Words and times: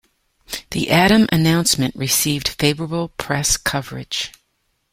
The 0.71 0.89
Adam 0.89 1.27
announcement 1.31 1.95
received 1.95 2.47
favorable 2.47 3.09
press 3.09 3.55
coverage. 3.55 4.31